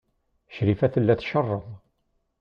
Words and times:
Crifa 0.55 0.87
tella 0.93 1.13
tcerreḍ. 1.19 1.65